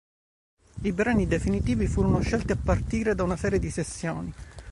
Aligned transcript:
I 0.81 0.93
brani 0.93 1.27
definitivi 1.27 1.85
furono 1.85 2.21
scelti 2.21 2.53
a 2.53 2.57
partire 2.57 3.13
da 3.13 3.21
una 3.21 3.37
serie 3.37 3.59
di 3.59 3.69
sessioni. 3.69 4.33